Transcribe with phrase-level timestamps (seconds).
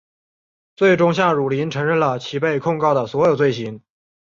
[0.75, 3.83] 最终向汝霖承认了其被控告的所有罪行。